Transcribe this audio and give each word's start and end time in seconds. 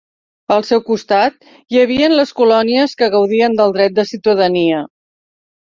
Al 0.53 0.63
seu 0.69 0.79
costat 0.87 1.45
hi 1.75 1.79
havia 1.83 2.09
les 2.13 2.33
colònies 2.41 2.97
que 3.03 3.13
gaudien 3.17 3.61
del 3.61 3.77
dret 3.79 3.97
de 4.01 4.11
ciutadania. 4.15 4.85